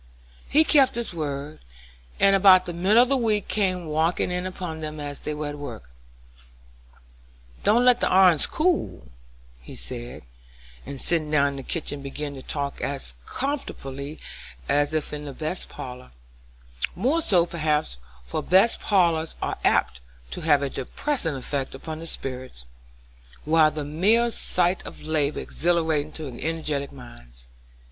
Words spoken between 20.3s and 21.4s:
to have a depressing